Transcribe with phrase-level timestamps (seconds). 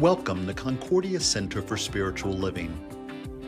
[0.00, 2.78] Welcome to Concordia Center for Spiritual Living.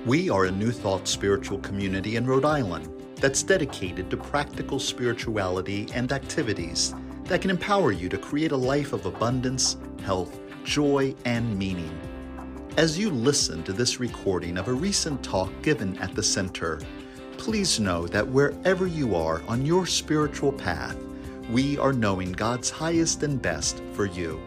[0.06, 5.88] We are a New Thought spiritual community in Rhode Island that's dedicated to practical spirituality
[5.92, 11.58] and activities that can empower you to create a life of abundance, health, joy, and
[11.58, 12.00] meaning.
[12.78, 16.80] As you listen to this recording of a recent talk given at the center,
[17.36, 20.96] please know that wherever you are on your spiritual path,
[21.50, 24.40] we are knowing God's highest and best for you.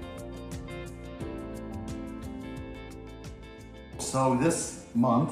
[4.12, 5.32] So, this month,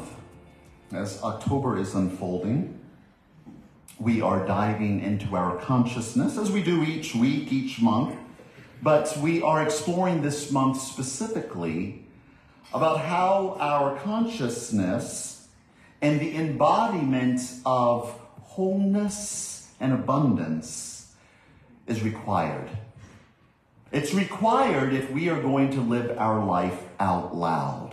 [0.94, 2.80] as October is unfolding,
[4.00, 8.16] we are diving into our consciousness as we do each week, each month.
[8.82, 12.06] But we are exploring this month specifically
[12.74, 15.50] about how our consciousness
[16.02, 18.10] and the embodiment of
[18.44, 21.14] wholeness and abundance
[21.86, 22.70] is required.
[23.92, 27.89] It's required if we are going to live our life out loud.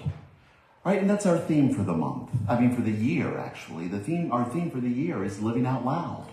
[0.87, 1.01] Right?
[1.01, 2.31] And that's our theme for the month.
[2.49, 3.89] I mean, for the year, actually.
[3.89, 6.29] The theme, our theme for the year is living out loud.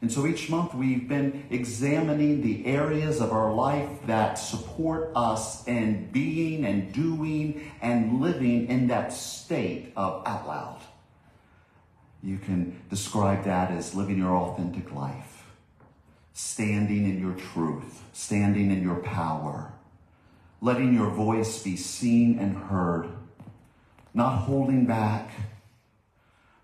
[0.00, 5.66] And so each month we've been examining the areas of our life that support us
[5.66, 10.80] in being and doing and living in that state of out loud.
[12.22, 15.46] You can describe that as living your authentic life,
[16.32, 19.72] standing in your truth, standing in your power,
[20.60, 23.08] letting your voice be seen and heard
[24.14, 25.30] not holding back,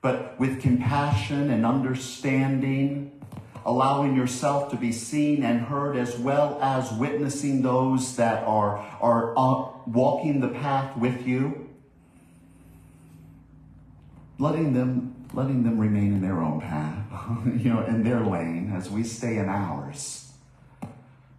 [0.01, 3.21] but with compassion and understanding,
[3.67, 9.35] allowing yourself to be seen and heard as well as witnessing those that are, are
[9.37, 11.69] uh, walking the path with you.
[14.39, 17.05] Letting them, letting them remain in their own path,
[17.45, 20.33] you know, in their lane as we stay in ours.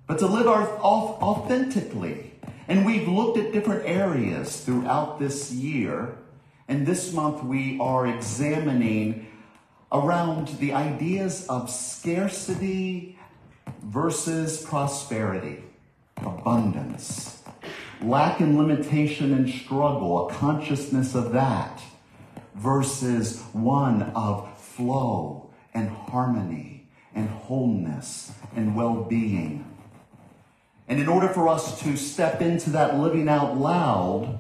[0.06, 2.31] But to live our, authentically,
[2.68, 6.18] and we've looked at different areas throughout this year.
[6.68, 9.28] And this month we are examining
[9.92, 13.20] around the ideas of scarcity
[13.84, 15.64] versus prosperity,
[16.18, 17.44] abundance,
[18.02, 21.82] lack and limitation and struggle, a consciousness of that,
[22.56, 29.66] versus one of flow and harmony and wholeness and well being.
[30.92, 34.38] And in order for us to step into that living out loud,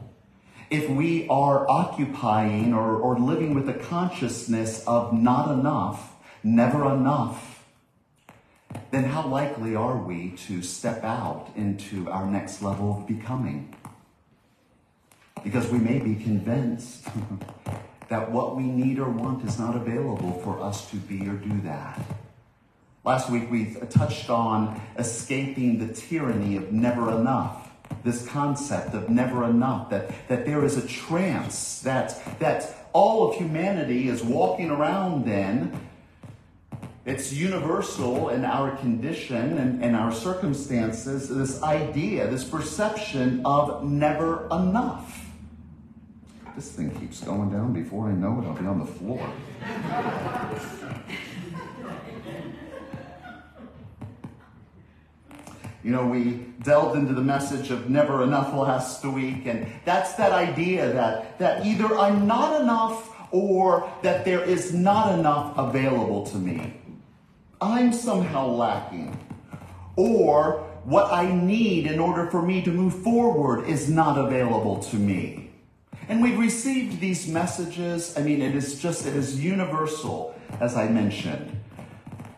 [0.69, 6.13] if we are occupying or, or living with a consciousness of not enough,
[6.44, 7.63] never enough,
[8.91, 13.73] then how likely are we to step out into our next level of becoming?
[15.45, 17.07] Because we may be convinced
[18.09, 21.61] that what we need or want is not available for us to be or do
[21.61, 21.97] that.
[23.03, 27.72] Last week we touched on escaping the tyranny of never enough.
[28.03, 33.35] This concept of never enough, that, that there is a trance, that, that all of
[33.35, 35.79] humanity is walking around in.
[37.03, 44.45] It's universal in our condition and, and our circumstances, this idea, this perception of never
[44.51, 45.25] enough.
[46.56, 49.28] This thing keeps going down before I know it, I'll be on the floor.
[55.83, 60.31] You know, we delved into the message of never enough last week, and that's that
[60.31, 66.37] idea that, that either I'm not enough or that there is not enough available to
[66.37, 66.73] me.
[67.59, 69.17] I'm somehow lacking.
[69.95, 74.95] Or what I need in order for me to move forward is not available to
[74.95, 75.51] me.
[76.07, 78.17] And we've received these messages.
[78.17, 81.59] I mean, it is just, it is universal, as I mentioned.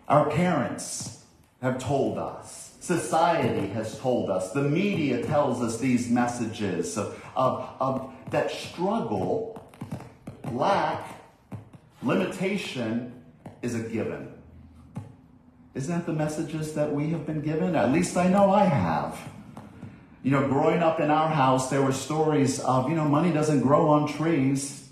[0.07, 1.23] Our parents
[1.61, 7.69] have told us Society has told us, the media tells us these messages of, of,
[7.79, 9.65] of that struggle,
[10.51, 11.01] lack,
[12.01, 13.13] limitation
[13.61, 14.33] is a given.
[15.73, 17.73] Isn't that the messages that we have been given?
[17.77, 19.17] At least I know I have.
[20.21, 23.61] You know, growing up in our house, there were stories of, you know, money doesn't
[23.61, 24.89] grow on trees.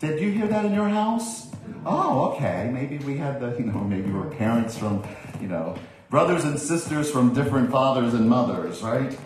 [0.00, 1.46] Did you hear that in your house?
[1.86, 2.72] Oh, okay.
[2.74, 5.04] Maybe we had the, you know, maybe we were parents from,
[5.40, 5.78] you know,
[6.14, 9.18] brothers and sisters from different fathers and mothers, right?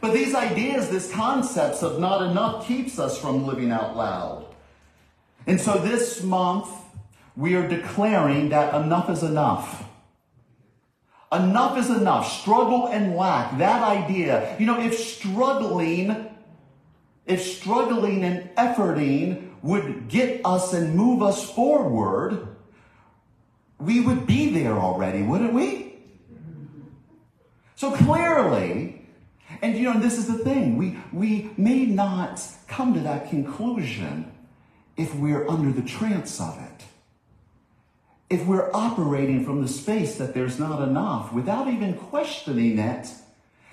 [0.00, 4.46] But these ideas, this concepts of not enough keeps us from living out loud.
[5.48, 6.68] And so this month,
[7.34, 9.82] we are declaring that enough is enough.
[11.32, 12.30] Enough is enough.
[12.30, 14.56] Struggle and lack, that idea.
[14.60, 16.28] You know, if struggling,
[17.26, 22.53] if struggling and efforting would get us and move us forward,
[23.78, 25.96] we would be there already, wouldn't we?
[27.76, 29.02] So clearly,
[29.62, 30.76] and you know, this is the thing.
[30.76, 34.30] We, we may not come to that conclusion
[34.96, 36.84] if we're under the trance of it.
[38.30, 43.08] If we're operating from the space that there's not enough without even questioning it,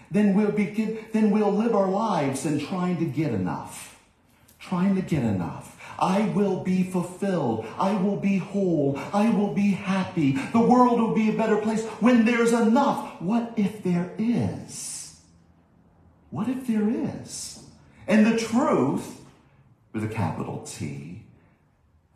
[0.09, 4.00] then we'll begin, then we'll live our lives in trying to get enough.
[4.59, 5.70] Trying to get enough.
[6.01, 7.68] I will be fulfilled.
[7.77, 9.00] I will be whole.
[9.13, 10.31] I will be happy.
[10.51, 13.21] The world will be a better place when there's enough.
[13.21, 15.21] What if there is?
[16.31, 17.63] What if there is?
[18.07, 19.21] And the truth,
[19.94, 21.24] with a capital T,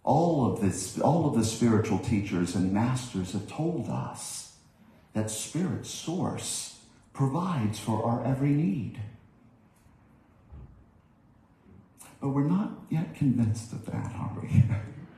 [0.04, 4.54] all of this, all of the spiritual teachers and masters have told us
[5.14, 6.80] that spirit source
[7.14, 9.00] provides for our every need.
[12.20, 14.64] But we're not yet convinced of that, are we?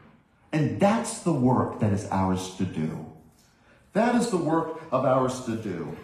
[0.52, 3.06] and that's the work that is ours to do.
[3.94, 5.96] That is the work of ours to do.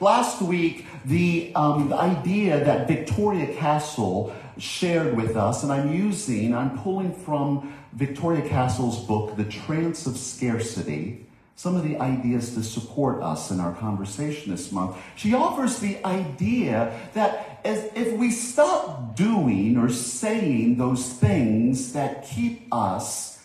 [0.00, 6.54] Last week, the, um, the idea that Victoria Castle shared with us, and I'm using,
[6.54, 11.26] I'm pulling from Victoria Castle's book, The Trance of Scarcity,
[11.56, 14.96] some of the ideas to support us in our conversation this month.
[15.16, 22.26] She offers the idea that as, if we stop doing or saying those things that
[22.26, 23.42] keep us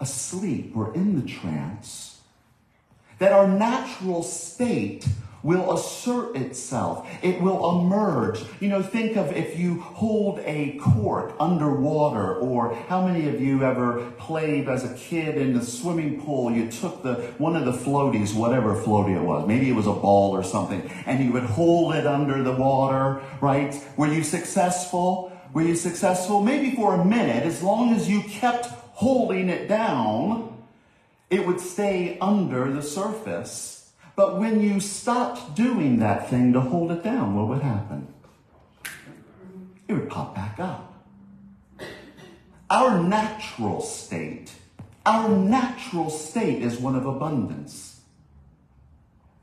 [0.00, 2.20] asleep or in the trance,
[3.18, 5.06] that our natural state
[5.42, 7.08] will assert itself.
[7.22, 8.40] It will emerge.
[8.60, 13.62] You know, think of if you hold a cork underwater, or how many of you
[13.62, 16.50] ever played as a kid in the swimming pool?
[16.50, 19.92] You took the one of the floaties, whatever floaty it was, maybe it was a
[19.92, 23.74] ball or something, and you would hold it under the water, right?
[23.96, 25.32] Were you successful?
[25.52, 26.42] Were you successful?
[26.42, 30.56] Maybe for a minute, as long as you kept holding it down,
[31.30, 33.77] it would stay under the surface
[34.18, 38.08] but when you stopped doing that thing to hold it down, what would happen?
[39.86, 40.92] It would pop back up.
[42.68, 44.50] Our natural state,
[45.06, 48.00] our natural state is one of abundance.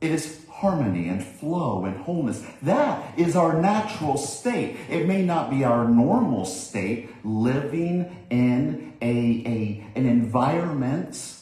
[0.01, 2.43] It is harmony and flow and wholeness.
[2.61, 4.75] That is our natural state.
[4.89, 11.34] It may not be our normal state, living in a, a, an environment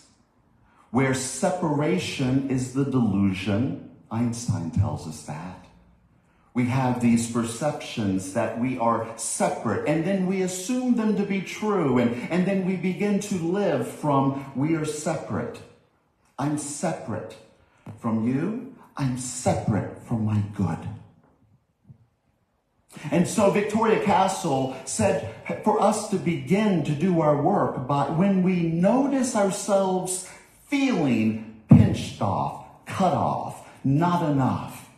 [0.93, 3.89] where separation is the delusion.
[4.11, 5.65] Einstein tells us that.
[6.53, 11.41] We have these perceptions that we are separate, and then we assume them to be
[11.41, 15.61] true, and, and then we begin to live from we are separate.
[16.37, 17.37] I'm separate
[17.97, 20.77] from you, I'm separate from my good.
[23.09, 28.43] And so Victoria Castle said for us to begin to do our work by when
[28.43, 30.29] we notice ourselves
[30.73, 34.89] feeling pinched off, cut off, not enough.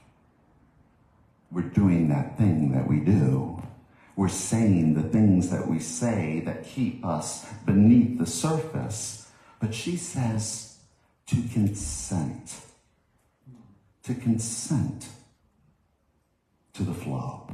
[1.52, 3.62] We're doing that thing that we do.
[4.16, 9.30] We're saying the things that we say that keep us beneath the surface.
[9.60, 10.78] But she says
[11.28, 12.56] to consent,
[14.04, 15.10] to consent
[16.72, 17.54] to the flow,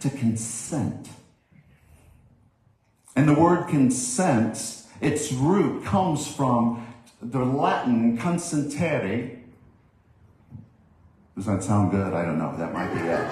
[0.00, 1.10] to consent.
[3.14, 6.85] And the word consent, its root comes from
[7.30, 9.38] the Latin consentere.
[11.34, 12.14] Does that sound good?
[12.14, 12.56] I don't know.
[12.56, 13.28] That might be it.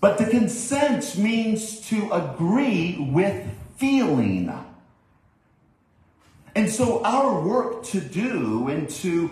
[0.00, 4.52] but to consent means to agree with feeling.
[6.54, 9.30] And so our work to do and to,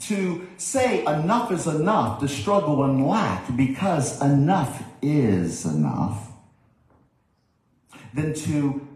[0.00, 6.32] to say enough is enough, to struggle and lack because enough is enough,
[8.12, 8.86] then to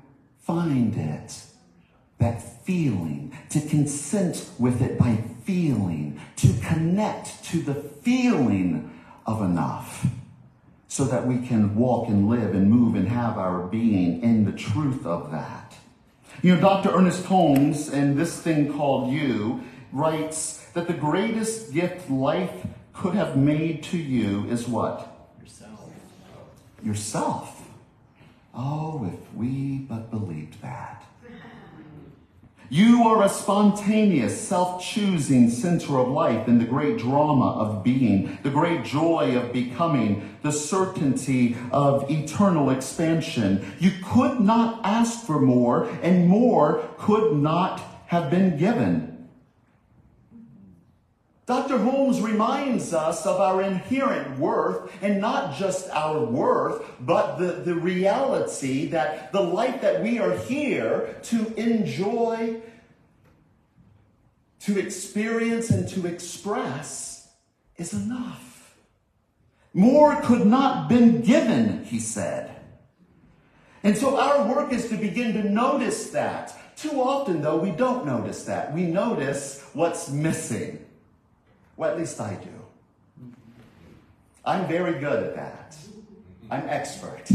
[0.44, 1.44] find it.
[2.18, 10.06] That feeling, to consent with it by feeling, to connect to the feeling of enough
[10.86, 14.52] so that we can walk and live and move and have our being in the
[14.52, 15.74] truth of that.
[16.40, 16.90] You know, Dr.
[16.90, 23.36] Ernest Holmes, in this thing called You, writes that the greatest gift life could have
[23.36, 25.30] made to you is what?
[25.40, 25.90] Yourself.
[26.82, 27.63] Yourself.
[28.56, 31.04] Oh, if we but believed that.
[32.70, 38.38] You are a spontaneous, self choosing center of life in the great drama of being,
[38.42, 43.72] the great joy of becoming, the certainty of eternal expansion.
[43.78, 49.13] You could not ask for more, and more could not have been given.
[51.46, 51.76] Dr.
[51.76, 57.74] Holmes reminds us of our inherent worth, and not just our worth, but the, the
[57.74, 62.62] reality that the life that we are here to enjoy,
[64.60, 67.28] to experience and to express
[67.76, 68.76] is enough.
[69.74, 72.56] More could not been given, he said.
[73.82, 76.58] And so our work is to begin to notice that.
[76.76, 78.72] Too often, though, we don't notice that.
[78.72, 80.83] We notice what's missing.
[81.76, 83.34] Well, at least I do.
[84.44, 85.76] I'm very good at that.
[86.50, 87.30] I'm expert.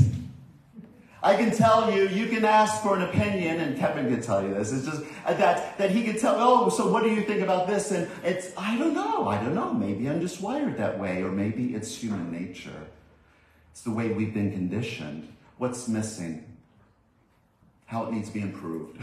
[1.22, 4.54] I can tell you, you can ask for an opinion, and Kevin can tell you
[4.54, 4.72] this.
[4.72, 7.68] It's just uh, that, that he can tell, oh, so what do you think about
[7.68, 7.92] this?
[7.92, 9.74] And it's, I don't know, I don't know.
[9.74, 12.88] Maybe I'm just wired that way, or maybe it's human nature.
[13.72, 15.28] It's the way we've been conditioned.
[15.58, 16.46] What's missing?
[17.88, 19.02] How it needs to be improved?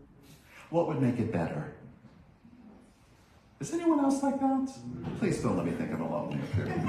[0.70, 1.74] what would make it better?
[3.62, 4.72] Is anyone else like that?
[5.20, 6.82] Please don't let me think I'm alone here.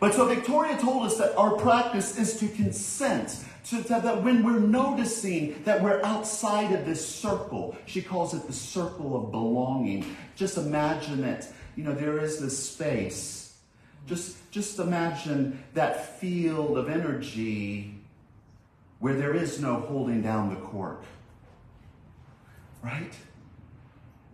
[0.00, 3.44] But so Victoria told us that our practice is to consent.
[3.66, 8.46] To, to, that when we're noticing that we're outside of this circle, she calls it
[8.46, 10.16] the circle of belonging.
[10.36, 11.46] Just imagine it.
[11.76, 13.58] You know, there is this space.
[14.06, 17.94] Just, just imagine that field of energy
[19.00, 21.02] where there is no holding down the cork.
[22.82, 23.12] Right?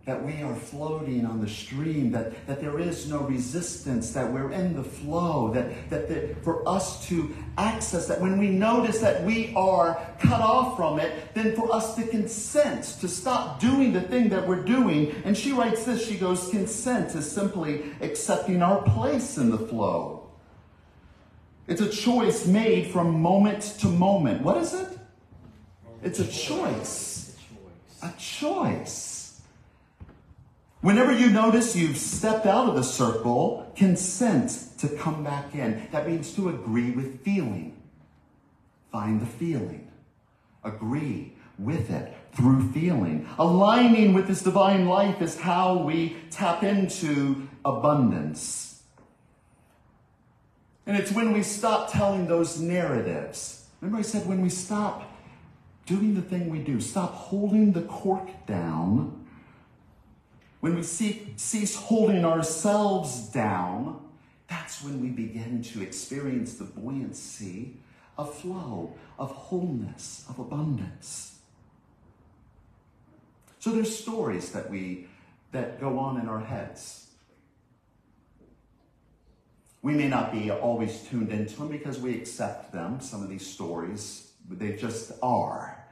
[0.05, 4.51] That we are floating on the stream, that, that there is no resistance, that we're
[4.51, 9.23] in the flow, that, that the, for us to access that, when we notice that
[9.23, 14.01] we are cut off from it, then for us to consent, to stop doing the
[14.01, 15.11] thing that we're doing.
[15.25, 20.29] And she writes this she goes, consent is simply accepting our place in the flow.
[21.67, 24.43] It's a choice made from moment to moment.
[24.43, 24.99] What is it?
[26.03, 27.35] It's a choice.
[28.03, 29.14] A choice.
[30.85, 35.87] Whenever you notice you've stepped out of the circle, consent to come back in.
[35.91, 37.75] That means to agree with feeling.
[38.91, 39.89] Find the feeling.
[40.63, 43.27] Agree with it through feeling.
[43.39, 48.83] Aligning with this divine life is how we tap into abundance.
[50.85, 53.65] And it's when we stop telling those narratives.
[53.81, 55.17] Remember, I said when we stop
[55.87, 59.24] doing the thing we do, stop holding the cork down
[60.65, 64.03] when we cease holding ourselves down,
[64.47, 67.77] that's when we begin to experience the buoyancy
[68.17, 71.37] of flow, of wholeness, of abundance.
[73.59, 75.07] So there's stories that we
[75.51, 77.11] that go on in our heads.
[79.83, 83.45] We may not be always tuned into them because we accept them, some of these
[83.45, 85.84] stories, they just are.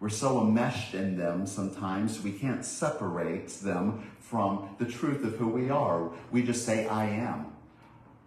[0.00, 5.48] We're so enmeshed in them sometimes we can't separate them from the truth of who
[5.48, 6.10] we are.
[6.30, 7.46] We just say, I am,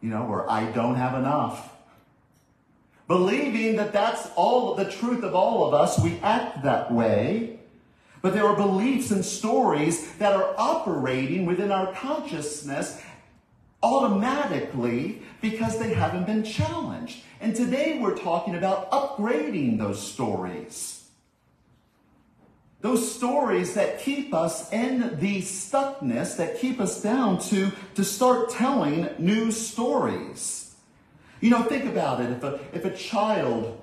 [0.01, 1.72] you know, or I don't have enough.
[3.08, 7.60] Believing that that's all the truth of all of us, we act that way.
[8.22, 13.01] But there are beliefs and stories that are operating within our consciousness
[13.82, 17.24] automatically because they haven't been challenged.
[17.40, 21.00] And today we're talking about upgrading those stories.
[22.81, 28.50] Those stories that keep us in the stuckness, that keep us down to, to start
[28.50, 30.73] telling new stories.
[31.41, 32.31] You know, think about it.
[32.31, 33.79] If a, if a child,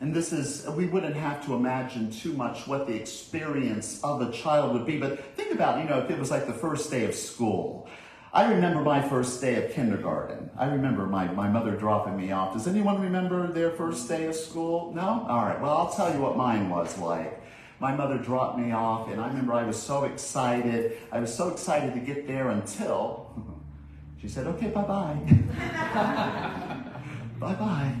[0.00, 4.32] and this is, we wouldn't have to imagine too much what the experience of a
[4.32, 7.04] child would be, but think about, you know, if it was like the first day
[7.04, 7.88] of school.
[8.32, 10.50] I remember my first day of kindergarten.
[10.58, 12.54] I remember my, my mother dropping me off.
[12.54, 14.92] Does anyone remember their first day of school?
[14.94, 15.26] No?
[15.28, 15.60] All right.
[15.60, 17.37] Well, I'll tell you what mine was like
[17.80, 20.98] my mother dropped me off, and I remember I was so excited.
[21.12, 23.30] I was so excited to get there until
[24.20, 25.16] she said, okay, bye bye.
[27.38, 27.94] bye bye.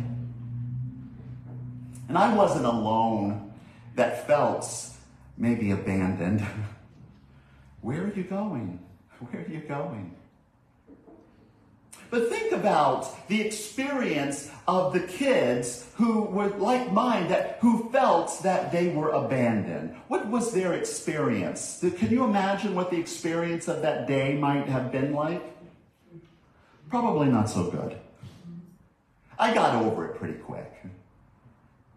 [2.08, 3.52] And I wasn't alone
[3.94, 4.66] that felt
[5.36, 6.44] maybe abandoned.
[7.80, 8.80] Where are you going?
[9.20, 10.17] Where are you going?
[12.10, 18.42] But think about the experience of the kids who were like mine, that who felt
[18.42, 19.94] that they were abandoned.
[20.08, 21.84] What was their experience?
[21.98, 25.42] Can you imagine what the experience of that day might have been like?
[26.88, 27.98] Probably not so good.
[29.38, 30.72] I got over it pretty quick.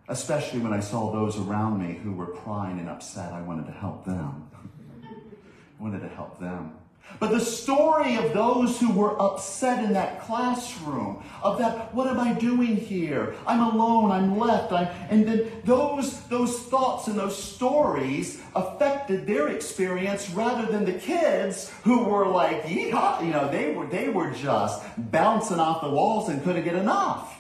[0.09, 3.31] Especially when I saw those around me who were crying and upset.
[3.31, 4.49] I wanted to help them.
[5.05, 6.73] I wanted to help them.
[7.19, 12.19] But the story of those who were upset in that classroom, of that, what am
[12.19, 13.35] I doing here?
[13.45, 14.71] I'm alone, I'm left.
[14.71, 20.93] I'm, and then those, those thoughts and those stories affected their experience rather than the
[20.93, 25.89] kids who were like, yeehaw, you know, they were, they were just bouncing off the
[25.89, 27.37] walls and couldn't get enough.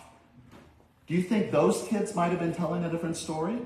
[1.07, 3.57] Do you think those kids might have been telling a different story?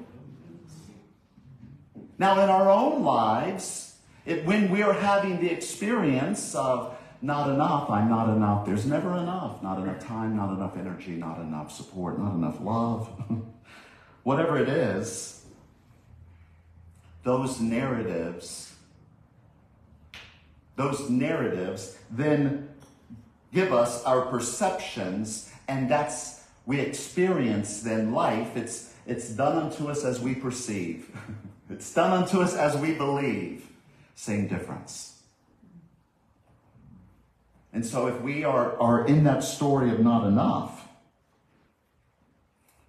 [2.18, 3.85] Now, in our own lives,
[4.26, 9.62] it, when we're having the experience of not enough, I'm not enough, there's never enough.
[9.64, 13.10] Not enough time, not enough energy, not enough support, not enough love.
[14.24, 15.46] Whatever it is,
[17.24, 18.76] those narratives,
[20.76, 22.70] those narratives then
[23.54, 28.56] give us our perceptions, and that's we experience then life.
[28.58, 31.16] It's it's done unto us as we perceive.
[31.70, 33.65] it's done unto us as we believe.
[34.16, 35.22] Same difference.
[37.74, 40.88] And so if we are, are in that story of not enough,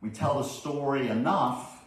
[0.00, 1.82] we tell the story enough,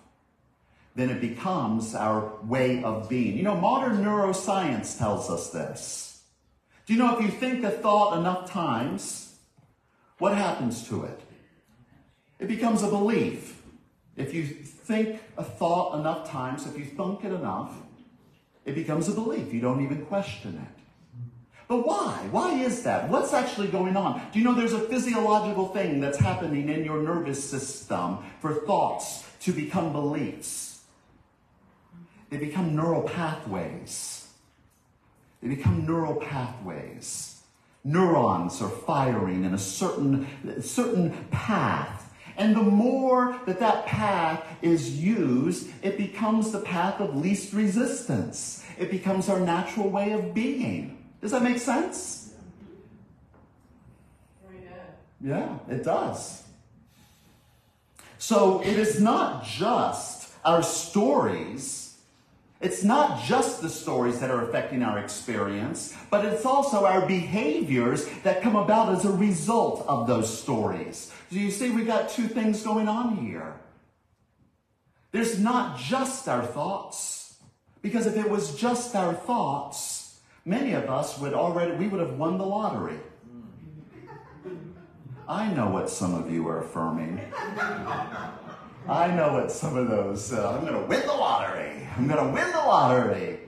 [0.95, 3.37] then it becomes our way of being.
[3.37, 6.21] You know, modern neuroscience tells us this.
[6.85, 9.37] Do you know if you think a thought enough times,
[10.17, 11.21] what happens to it?
[12.39, 13.61] It becomes a belief.
[14.17, 17.73] If you think a thought enough times, if you thunk it enough,
[18.69, 19.51] it becomes a belief.
[19.51, 20.81] You don't even question it.
[21.67, 22.27] But why?
[22.31, 23.09] Why is that?
[23.09, 24.21] What's actually going on?
[24.31, 29.23] Do you know there's a physiological thing that's happening in your nervous system for thoughts
[29.41, 30.81] to become beliefs?
[32.29, 34.27] They become neural pathways.
[35.41, 37.41] They become neural pathways.
[37.83, 40.27] Neurons are firing in a certain,
[40.61, 41.98] certain path
[42.39, 48.65] and the more that that path is used, it becomes the path of least resistance.
[48.77, 51.03] It becomes our natural way of being.
[51.21, 52.33] Does that make sense?
[55.21, 56.43] Yeah, it does.
[58.17, 61.89] So it is not just our stories
[62.61, 68.05] it's not just the stories that are affecting our experience, but it's also our behaviors
[68.23, 71.09] that come about as a result of those stories.
[71.29, 73.55] So you see, we got two things going on here.
[75.11, 77.35] There's not just our thoughts,
[77.81, 82.17] because if it was just our thoughts, many of us would already, we would have
[82.17, 82.99] won the lottery.
[85.27, 87.21] I know what some of you are affirming.
[88.87, 91.87] I know what some of those, uh, I'm going to win the lottery.
[91.95, 93.39] I'm going to win the lottery.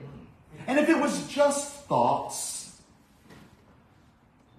[0.68, 2.61] And if it was just thoughts,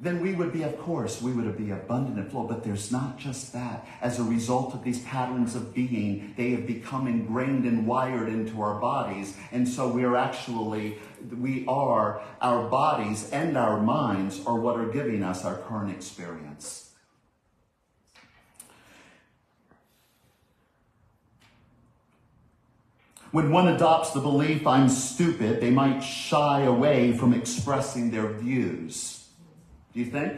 [0.04, 2.44] then we would be, of course, we would be abundant and flow.
[2.44, 3.88] But there's not just that.
[4.02, 8.62] As a result of these patterns of being, they have become ingrained and wired into
[8.62, 9.38] our bodies.
[9.52, 10.98] And so we're actually,
[11.39, 16.92] we are, our bodies and our minds are what are giving us our current experience.
[23.32, 29.22] When one adopts the belief, I'm stupid, they might shy away from expressing their views.
[29.93, 30.34] Do you think?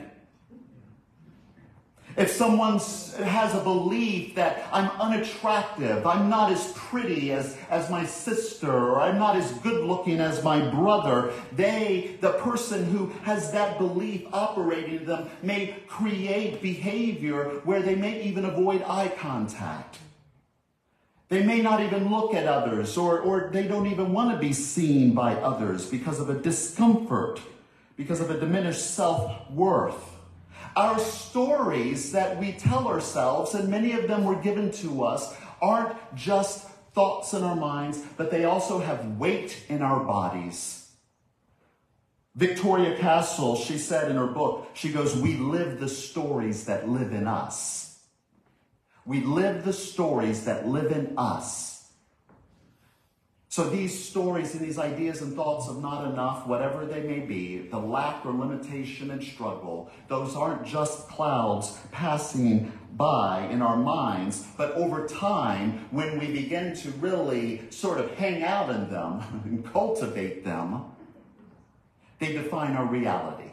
[2.17, 2.79] If someone
[3.27, 9.01] has a belief that I'm unattractive, I'm not as pretty as, as my sister, or
[9.01, 14.25] I'm not as good looking as my brother, they, the person who has that belief
[14.31, 19.99] operating in them, may create behavior where they may even avoid eye contact.
[21.27, 24.53] They may not even look at others, or, or they don't even want to be
[24.53, 27.41] seen by others because of a discomfort,
[27.95, 30.11] because of a diminished self worth.
[30.75, 35.95] Our stories that we tell ourselves, and many of them were given to us, aren't
[36.15, 40.91] just thoughts in our minds, but they also have weight in our bodies.
[42.35, 47.13] Victoria Castle, she said in her book, she goes, We live the stories that live
[47.13, 47.99] in us.
[49.05, 51.74] We live the stories that live in us.
[53.55, 57.59] So these stories and these ideas and thoughts of not enough, whatever they may be,
[57.59, 64.45] the lack or limitation and struggle, those aren't just clouds passing by in our minds,
[64.57, 69.65] but over time, when we begin to really sort of hang out in them and
[69.71, 70.83] cultivate them,
[72.19, 73.51] they define our reality.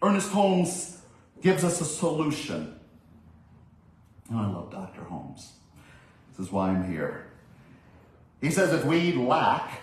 [0.00, 1.02] Ernest Holmes
[1.42, 2.74] gives us a solution
[4.32, 5.02] Oh, I love Dr.
[5.02, 5.52] Holmes.
[6.30, 7.31] This is why I'm here.
[8.42, 9.80] He says if we lack,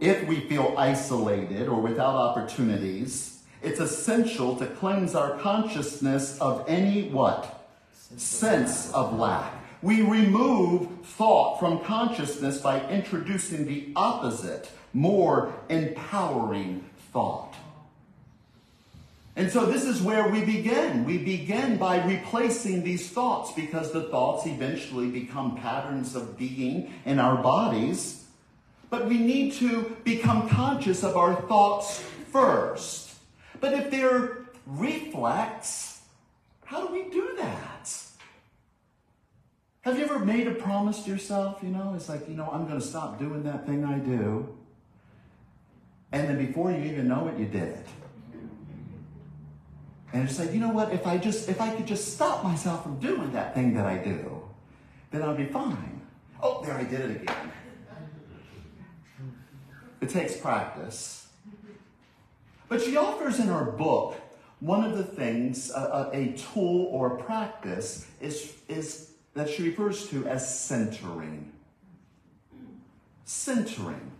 [0.00, 7.08] if we feel isolated or without opportunities, it's essential to cleanse our consciousness of any
[7.08, 7.68] what?
[8.16, 9.54] Sense of lack.
[9.82, 17.54] We remove thought from consciousness by introducing the opposite, more empowering thought.
[19.40, 21.06] And so this is where we begin.
[21.06, 27.18] We begin by replacing these thoughts because the thoughts eventually become patterns of being in
[27.18, 28.26] our bodies.
[28.90, 33.16] But we need to become conscious of our thoughts first.
[33.60, 36.02] But if they're reflex,
[36.66, 37.94] how do we do that?
[39.80, 41.60] Have you ever made a promise to yourself?
[41.62, 44.54] You know, it's like, you know, I'm going to stop doing that thing I do.
[46.12, 47.86] And then before you even know it, you did it.
[50.12, 50.92] And it's like, you know what?
[50.92, 53.98] If I just, if I could just stop myself from doing that thing that I
[53.98, 54.42] do,
[55.10, 56.00] then I'll be fine.
[56.42, 57.52] Oh, there I did it again.
[60.00, 61.28] It takes practice.
[62.68, 64.16] But she offers in her book
[64.60, 70.58] one of the things, a tool or practice, is, is that she refers to as
[70.58, 71.52] centering.
[73.24, 74.10] Centering.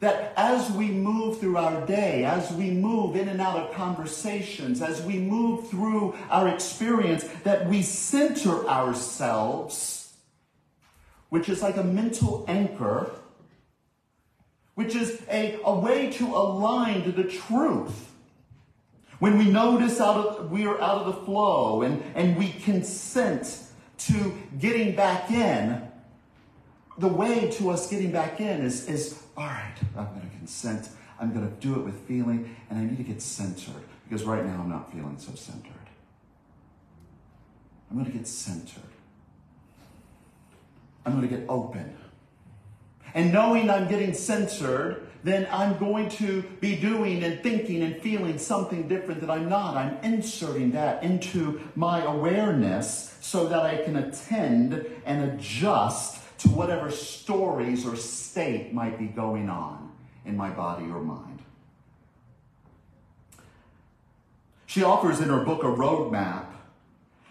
[0.00, 4.82] That as we move through our day, as we move in and out of conversations,
[4.82, 10.12] as we move through our experience, that we center ourselves,
[11.30, 13.10] which is like a mental anchor,
[14.74, 18.10] which is a, a way to align to the truth.
[19.20, 23.58] When we notice out of, we are out of the flow and, and we consent
[23.98, 25.80] to getting back in,
[26.98, 30.88] the way to us getting back in is, is all right, I'm going to consent.
[31.20, 34.44] I'm going to do it with feeling, and I need to get centered because right
[34.44, 35.70] now I'm not feeling so centered.
[37.90, 38.82] I'm going to get centered.
[41.06, 41.96] I'm going to get open.
[43.14, 48.38] And knowing I'm getting centered, then I'm going to be doing and thinking and feeling
[48.38, 49.76] something different that I'm not.
[49.76, 56.90] I'm inserting that into my awareness so that I can attend and adjust to whatever
[56.90, 59.92] stories or state might be going on
[60.24, 61.42] in my body or mind.
[64.66, 66.46] She offers in her book a roadmap.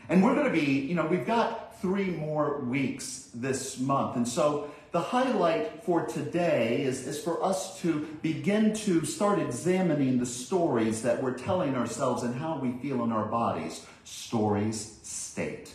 [0.08, 4.16] And we're going to be, you know, we've got three more weeks this month.
[4.16, 10.20] And so the highlight for today is, is for us to begin to start examining
[10.20, 13.86] the stories that we're telling ourselves and how we feel in our bodies.
[14.04, 15.74] Stories, state.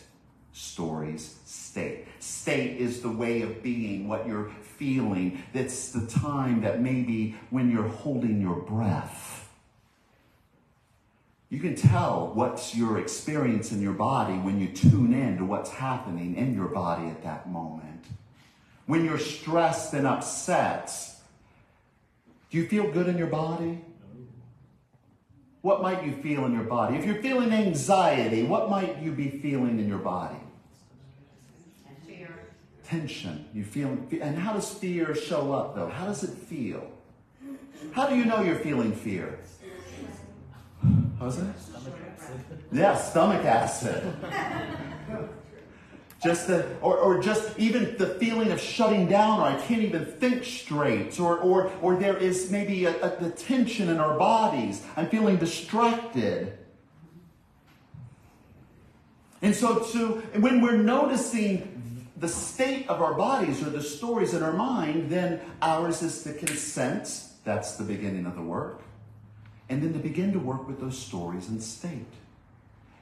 [0.59, 2.05] Stories, state.
[2.19, 5.41] State is the way of being, what you're feeling.
[5.53, 9.49] That's the time that maybe when you're holding your breath.
[11.47, 15.69] You can tell what's your experience in your body when you tune in to what's
[15.69, 18.03] happening in your body at that moment.
[18.85, 20.91] When you're stressed and upset,
[22.51, 23.79] do you feel good in your body?
[25.61, 26.97] What might you feel in your body?
[26.97, 30.35] If you're feeling anxiety, what might you be feeling in your body?
[32.89, 33.45] Tension.
[33.53, 35.89] You feel, and how does fear show up though?
[35.89, 36.91] How does it feel?
[37.91, 39.39] How do you know you're feeling fear?
[41.19, 41.55] How's that?
[42.71, 44.13] Yeah, stomach acid.
[46.23, 50.05] just the, or, or just even the feeling of shutting down, or I can't even
[50.05, 54.83] think straight, or, or, or there is maybe a, a, the tension in our bodies.
[54.97, 56.57] I'm feeling distracted.
[59.41, 61.78] And so, to, when we're noticing
[62.19, 66.33] the state of our bodies or the stories in our mind, then ours is the
[66.33, 67.23] consent.
[67.45, 68.81] That's the beginning of the work.
[69.69, 72.07] And then to begin to work with those stories and state.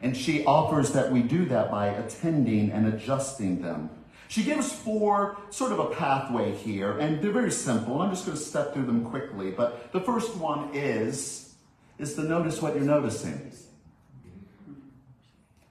[0.02, 3.90] And she offers that we do that by attending and adjusting them.
[4.28, 8.02] She gives four, sort of a pathway here, and they're very simple.
[8.02, 9.52] I'm just going to step through them quickly.
[9.52, 11.56] But the first one is,
[11.98, 13.52] is to notice what you're noticing,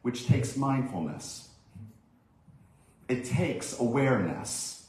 [0.03, 1.46] which takes mindfulness.
[3.09, 4.87] It takes awareness.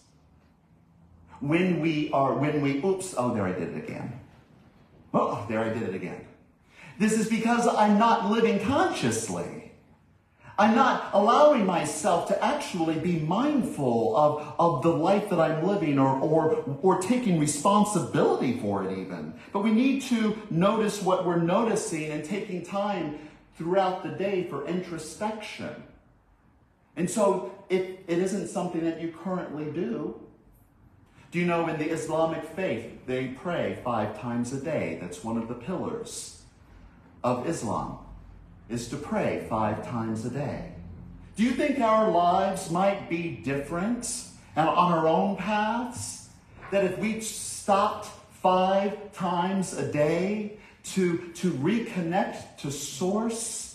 [1.39, 4.19] When we are, when we, oops, oh, there I did it again.
[5.13, 6.25] Oh, there I did it again.
[6.99, 9.71] This is because I'm not living consciously.
[10.59, 15.99] I'm not allowing myself to actually be mindful of, of the life that I'm living
[15.99, 19.35] or, or, or taking responsibility for it, even.
[19.53, 23.19] But we need to notice what we're noticing and taking time
[23.55, 25.83] throughout the day for introspection.
[26.97, 30.19] And so it, it isn't something that you currently do.
[31.29, 34.97] Do you know in the Islamic faith, they pray five times a day?
[34.99, 36.41] That's one of the pillars
[37.23, 37.99] of Islam,
[38.69, 40.71] is to pray five times a day.
[41.35, 44.23] Do you think our lives might be different
[44.55, 46.29] and on our own paths?
[46.71, 48.07] That if we stopped
[48.41, 50.57] five times a day
[50.93, 53.66] to, to reconnect to source,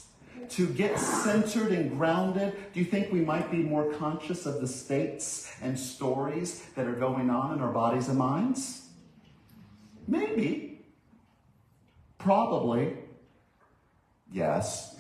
[0.53, 4.69] to get centered and grounded, do you think we might be more conscious of the
[4.69, 8.88] states and stories that are going on in our bodies and minds?
[10.07, 10.85] Maybe.
[12.19, 12.99] Probably.
[14.31, 14.97] Yes.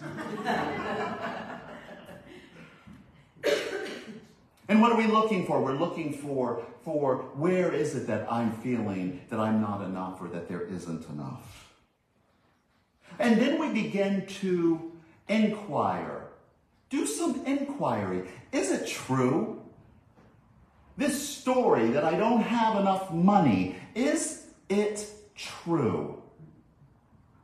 [4.68, 5.62] and what are we looking for?
[5.62, 10.28] We're looking for, for where is it that I'm feeling that I'm not enough or
[10.28, 11.74] that there isn't enough?
[13.18, 14.91] And then we begin to
[15.32, 16.28] inquire
[16.90, 18.28] Do some inquiry.
[18.52, 19.62] Is it true?
[20.98, 26.22] This story that I don't have enough money, is it true?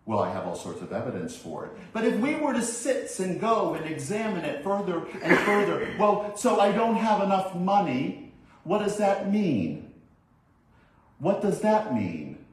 [0.05, 1.73] Well, I have all sorts of evidence for it.
[1.95, 6.37] But if we were to sit and go and examine it further and further, well,
[6.37, 8.33] so I don't have enough money,
[8.65, 9.93] what does that mean?
[11.19, 12.45] What does that mean?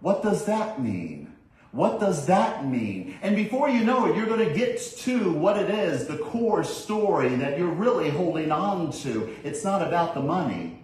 [0.00, 1.32] What does that mean?
[1.76, 3.18] What does that mean?
[3.20, 6.64] And before you know it, you're going to get to what it is, the core
[6.64, 9.36] story that you're really holding on to.
[9.44, 10.80] It's not about the money,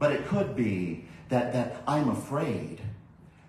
[0.00, 2.80] but it could be that, that I'm afraid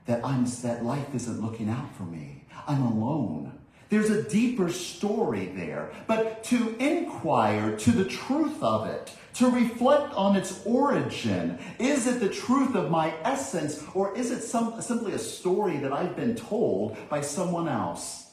[0.05, 2.45] that I'm that life isn't looking out for me.
[2.67, 3.57] I'm alone.
[3.89, 5.91] There's a deeper story there.
[6.05, 12.19] But to inquire to the truth of it, to reflect on its origin, is it
[12.19, 16.36] the truth of my essence, or is it some, simply a story that I've been
[16.36, 18.32] told by someone else?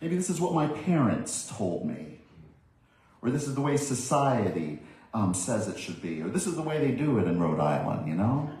[0.00, 2.20] Maybe this is what my parents told me,
[3.20, 4.80] or this is the way society
[5.12, 7.60] um, says it should be, or this is the way they do it in Rhode
[7.60, 8.50] Island, you know?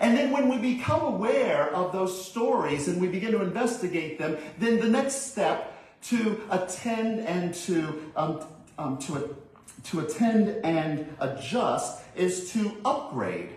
[0.00, 4.36] And then when we become aware of those stories and we begin to investigate them,
[4.58, 5.72] then the next step
[6.08, 8.44] to attend and to, um,
[8.78, 9.36] um, to,
[9.84, 13.50] to attend and adjust is to upgrade.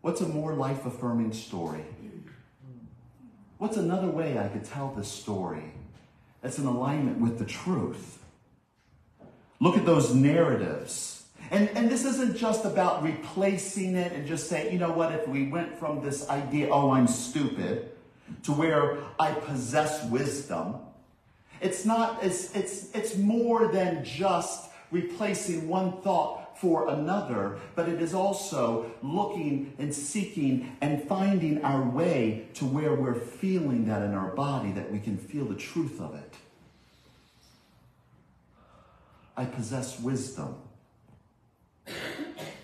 [0.00, 1.84] What's a more life affirming story?
[3.58, 5.72] What's another way I could tell this story
[6.40, 8.18] that's in alignment with the truth?
[9.60, 14.72] Look at those narratives and, and this isn't just about replacing it and just saying,
[14.72, 17.90] you know what, if we went from this idea, oh, I'm stupid,
[18.44, 20.76] to where I possess wisdom,
[21.60, 28.02] it's not, it's, it's, it's more than just replacing one thought for another, but it
[28.02, 34.12] is also looking and seeking and finding our way to where we're feeling that in
[34.12, 36.34] our body, that we can feel the truth of it.
[39.36, 40.56] I possess wisdom.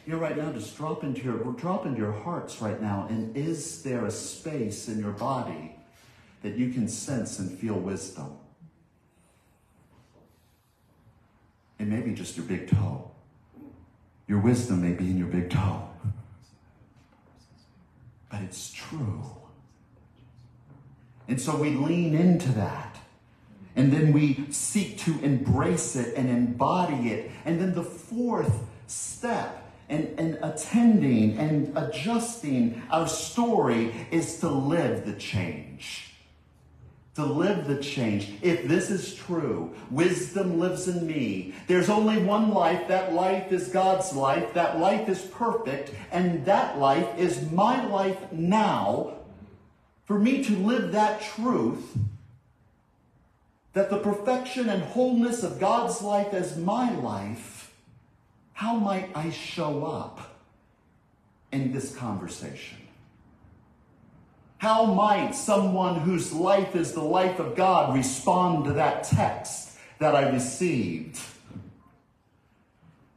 [0.05, 3.07] Here right now, just drop into your drop into your hearts right now.
[3.09, 5.75] And is there a space in your body
[6.43, 8.37] that you can sense and feel wisdom?
[11.79, 13.11] It may be just your big toe.
[14.27, 15.89] Your wisdom may be in your big toe.
[18.31, 19.23] But it's true.
[21.29, 22.97] And so we lean into that.
[23.75, 27.31] And then we seek to embrace it and embody it.
[27.45, 35.05] And then the fourth step and, and attending and adjusting our story is to live
[35.05, 36.16] the change.
[37.17, 38.33] To live the change.
[38.43, 41.55] If this is true, wisdom lives in me.
[41.67, 42.89] There's only one life.
[42.89, 44.53] That life is God's life.
[44.55, 45.93] That life is perfect.
[46.13, 49.15] And that life is my life now.
[50.05, 51.97] For me to live that truth,
[53.73, 57.57] that the perfection and wholeness of God's life as my life
[58.57, 60.19] how might I show up
[61.53, 62.79] in this conversation?
[64.59, 70.15] How might someone whose life is the life of God respond to that text that
[70.15, 71.21] I received?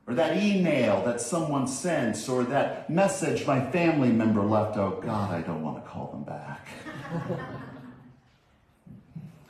[0.05, 4.75] Or that email that someone sent, or that message my family member left.
[4.75, 6.67] Oh, God, I don't want to call them back.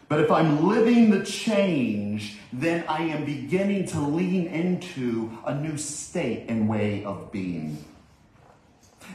[0.09, 5.77] But if I'm living the change, then I am beginning to lean into a new
[5.77, 7.77] state and way of being.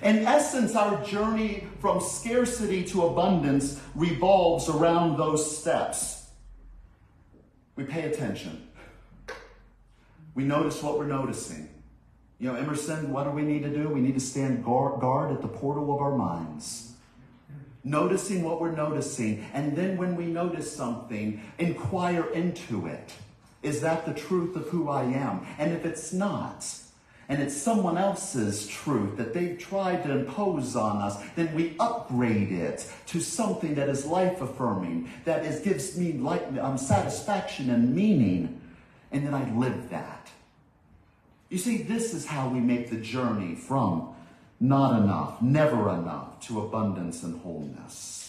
[0.02, 6.28] In essence, our journey from scarcity to abundance revolves around those steps.
[7.76, 8.68] We pay attention.
[10.34, 11.68] We notice what we're noticing.
[12.38, 13.88] You know, Emerson, what do we need to do?
[13.88, 16.94] We need to stand guard at the portal of our minds
[17.84, 23.12] noticing what we're noticing, and then when we notice something, inquire into it.
[23.62, 25.46] Is that the truth of who I am?
[25.58, 26.66] And if it's not,
[27.28, 32.52] and it's someone else's truth that they've tried to impose on us, then we upgrade
[32.52, 37.94] it to something that is life affirming, that is, gives me light, um, satisfaction and
[37.94, 38.60] meaning,
[39.12, 40.30] and then I live that.
[41.48, 44.14] You see, this is how we make the journey from
[44.60, 48.23] not enough, never enough, to abundance and wholeness.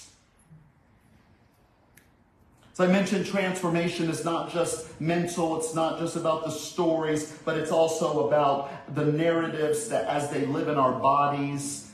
[2.75, 7.57] So I mentioned transformation is not just mental, it's not just about the stories, but
[7.57, 11.89] it's also about the narratives that as they live in our bodies,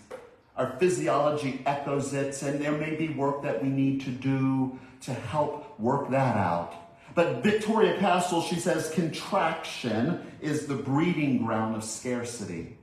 [0.58, 5.14] our physiology echoes it, and there may be work that we need to do to
[5.14, 6.74] help work that out.
[7.14, 12.76] But Victoria Castle, she says, contraction is the breeding ground of scarcity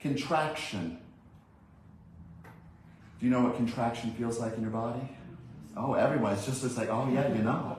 [0.00, 0.98] contraction.
[3.20, 5.08] Do you know what contraction feels like in your body?
[5.76, 7.78] Oh, everyone's just it's like, oh yeah, you know.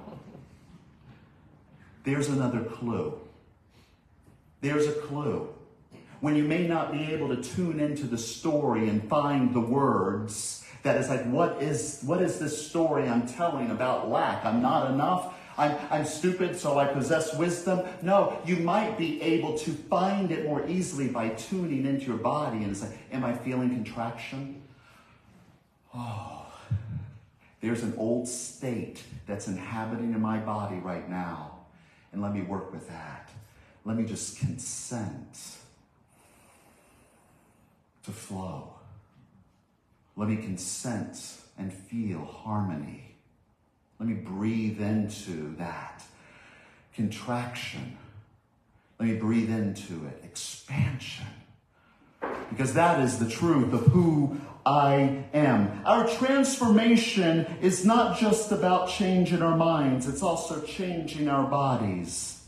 [2.03, 3.17] There's another clue.
[4.61, 5.49] There's a clue.
[6.21, 10.65] When you may not be able to tune into the story and find the words,
[10.83, 14.45] that is like, what is what is this story I'm telling about lack?
[14.45, 15.33] I'm not enough.
[15.57, 17.81] I'm, I'm stupid, so I possess wisdom.
[18.01, 22.57] No, you might be able to find it more easily by tuning into your body
[22.57, 24.61] and say, Am I feeling contraction?
[25.93, 26.44] Oh,
[27.61, 31.51] there's an old state that's inhabiting in my body right now.
[32.11, 33.29] And let me work with that.
[33.83, 35.37] Let me just consent
[38.03, 38.73] to flow.
[40.15, 41.17] Let me consent
[41.57, 43.15] and feel harmony.
[43.99, 46.03] Let me breathe into that
[46.93, 47.97] contraction.
[48.99, 51.27] Let me breathe into it expansion.
[52.49, 55.81] Because that is the truth of who I am.
[55.85, 62.43] Our transformation is not just about change in our minds, it's also changing our bodies.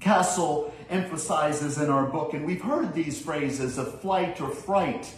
[0.00, 5.12] Castle emphasizes in our book, and we've heard these phrases of flight or fright,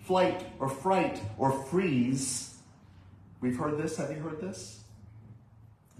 [0.00, 2.56] flight or fright or freeze.
[3.40, 3.96] We've heard this.
[3.98, 4.80] Have you heard this?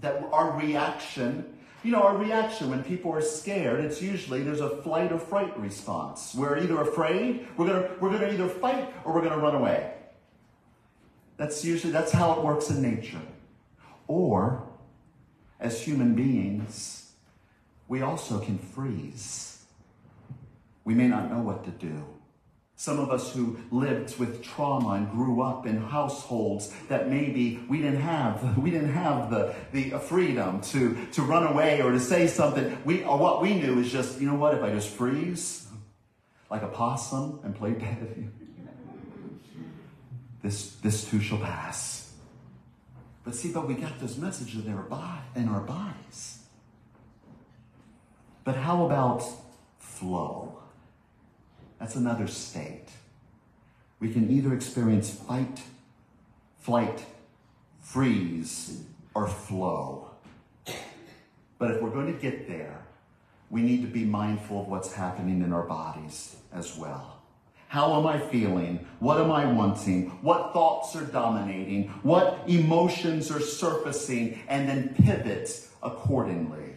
[0.01, 1.54] That our reaction
[1.85, 5.57] you know, our reaction when people are scared, it's usually there's a flight or fright
[5.59, 6.33] response.
[6.33, 9.93] We're either afraid, we're gonna we're gonna either fight or we're gonna run away.
[11.37, 13.21] That's usually that's how it works in nature.
[14.07, 14.67] Or
[15.59, 17.11] as human beings,
[17.87, 19.63] we also can freeze.
[20.85, 22.03] We may not know what to do.
[22.77, 27.77] Some of us who lived with trauma and grew up in households that maybe we
[27.77, 32.27] didn't have, we didn't have the, the freedom to, to run away or to say
[32.27, 32.77] something.
[32.83, 35.67] We, or what we knew is just, you know what, if I just freeze
[36.49, 38.31] like a possum and play dead,
[40.41, 42.13] this, this too shall pass.
[43.23, 46.39] But see, but we got this message in our, body, in our bodies.
[48.43, 49.23] But how about
[49.79, 50.54] flow?
[51.79, 52.87] That's another state.
[53.99, 55.61] We can either experience fight,
[56.59, 57.05] flight,
[57.81, 58.83] freeze,
[59.13, 60.11] or flow.
[61.57, 62.85] But if we're going to get there,
[63.49, 67.21] we need to be mindful of what's happening in our bodies as well.
[67.67, 68.85] How am I feeling?
[68.99, 70.09] What am I wanting?
[70.21, 71.89] What thoughts are dominating?
[72.03, 74.39] What emotions are surfacing?
[74.47, 76.74] And then pivot accordingly.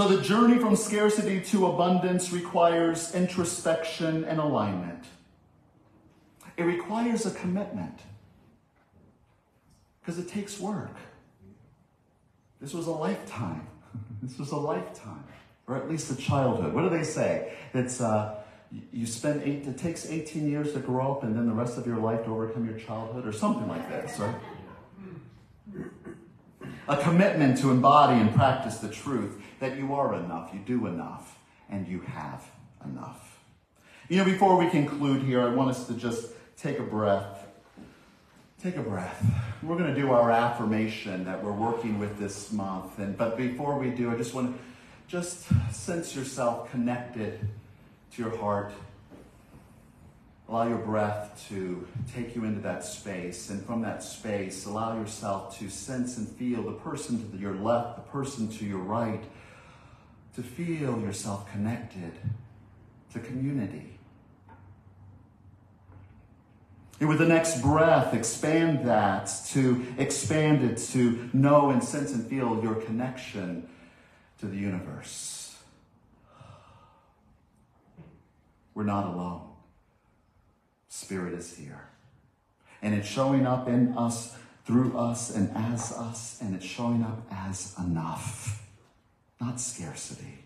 [0.00, 5.04] So the journey from scarcity to abundance requires introspection and alignment.
[6.56, 7.98] It requires a commitment
[10.00, 10.96] because it takes work.
[12.62, 13.66] This was a lifetime.
[14.22, 15.22] this was a lifetime,
[15.66, 16.72] or at least a childhood.
[16.72, 17.52] What do they say?
[17.74, 18.36] It's uh,
[18.94, 19.66] you spend eight.
[19.66, 22.30] It takes 18 years to grow up, and then the rest of your life to
[22.30, 24.34] overcome your childhood, or something like this, right?
[26.88, 31.38] A commitment to embody and practice the truth that you are enough, you do enough,
[31.70, 32.44] and you have
[32.84, 33.38] enough.
[34.08, 37.46] You know, before we conclude here, I want us to just take a breath.
[38.62, 39.24] Take a breath.
[39.62, 42.98] We're going to do our affirmation that we're working with this month.
[42.98, 44.62] And but before we do, I just want to
[45.06, 47.38] just sense yourself connected
[48.12, 48.72] to your heart.
[50.48, 53.50] Allow your breath to take you into that space.
[53.50, 57.96] And from that space, allow yourself to sense and feel the person to your left,
[57.96, 59.22] the person to your right,
[60.34, 62.12] to feel yourself connected
[63.12, 63.98] to community.
[67.00, 72.26] And with the next breath, expand that to expand it to know and sense and
[72.26, 73.68] feel your connection
[74.38, 75.56] to the universe.
[78.74, 79.48] We're not alone.
[80.88, 81.88] Spirit is here.
[82.82, 87.26] And it's showing up in us, through us, and as us, and it's showing up
[87.30, 88.69] as enough
[89.40, 90.44] not scarcity.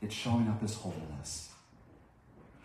[0.00, 1.48] It's showing up as wholeness.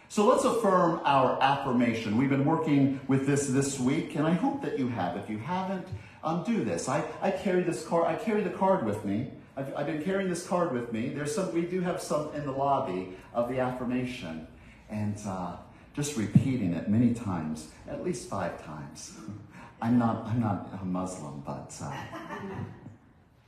[0.08, 2.18] So let's affirm our affirmation.
[2.18, 5.18] We've been working with this this week, and I hope that you have.
[5.18, 5.88] If you haven't,
[6.24, 6.88] um, do this.
[6.88, 8.06] I, I carry this card.
[8.06, 9.32] I carry the card with me.
[9.58, 11.10] I've, I've been carrying this card with me.
[11.10, 11.52] There's some.
[11.52, 14.48] We do have some in the lobby of the affirmation,
[14.88, 15.56] and uh,
[15.96, 19.14] just repeating it many times, at least five times.
[19.82, 20.28] I'm not.
[20.28, 21.76] I'm not a Muslim, but.
[21.82, 21.92] Uh,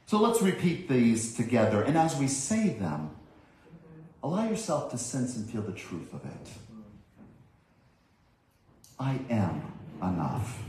[0.05, 1.81] so let's repeat these together.
[1.81, 3.09] And as we say them,
[4.21, 6.49] allow yourself to sense and feel the truth of it.
[8.99, 10.61] I am enough.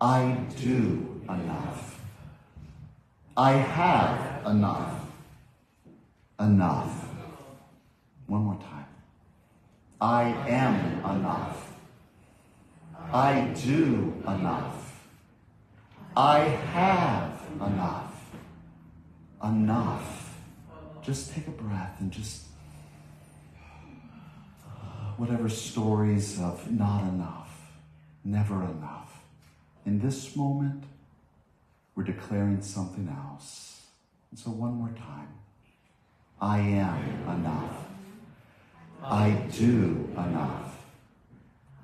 [0.00, 2.00] I do enough.
[3.36, 5.00] I have enough.
[6.38, 7.08] Enough.
[8.26, 8.86] One more time.
[10.00, 11.72] I am enough.
[13.12, 15.00] I do enough.
[16.16, 18.14] I have enough.
[19.42, 20.36] Enough.
[21.02, 22.46] Just take a breath and just
[24.66, 27.50] uh, whatever stories of not enough,
[28.24, 29.22] never enough.
[29.84, 30.84] In this moment,
[31.94, 33.82] we're declaring something else.
[34.30, 35.28] And so, one more time
[36.40, 37.86] I am enough.
[39.02, 40.76] I do enough.